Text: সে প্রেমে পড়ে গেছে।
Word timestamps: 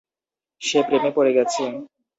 সে 0.61 0.79
প্রেমে 0.87 1.11
পড়ে 1.17 1.31
গেছে। 1.37 1.63